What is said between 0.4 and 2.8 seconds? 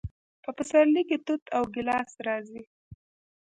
په پسرلي کې توت او ګیلاس راځي.